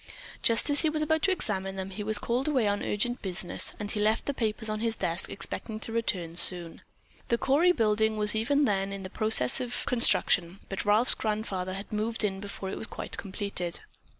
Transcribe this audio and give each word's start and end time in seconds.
Just 0.41 0.71
as 0.71 0.79
he 0.79 0.89
was 0.89 1.03
about 1.03 1.21
to 1.21 1.31
examine 1.31 1.75
them, 1.75 1.91
he 1.91 2.03
was 2.03 2.17
called 2.17 2.47
away 2.47 2.65
on 2.67 2.81
urgent 2.81 3.21
business 3.21 3.75
and 3.79 3.91
he 3.91 3.99
left 3.99 4.25
the 4.25 4.33
papers 4.33 4.67
on 4.67 4.79
his 4.79 4.95
desk, 4.95 5.29
expecting 5.29 5.79
to 5.79 5.91
return 5.91 6.35
soon. 6.35 6.81
The 7.27 7.37
Cory 7.37 7.71
building 7.71 8.17
was 8.17 8.33
even 8.35 8.65
then 8.65 8.91
in 8.91 9.03
the 9.03 9.11
process 9.11 9.59
of 9.61 9.85
construction, 9.85 10.61
but 10.69 10.85
Ralph's 10.85 11.13
grandfather 11.13 11.73
had 11.75 11.93
moved 11.93 12.23
in 12.23 12.39
before 12.39 12.71
it 12.71 12.79
was 12.79 12.87
quite 12.87 13.15
completed. 13.15 13.81